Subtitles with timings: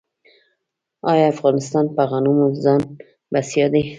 [1.11, 2.81] آیا افغانستان په غنمو ځان
[3.31, 3.83] بسیا دی؟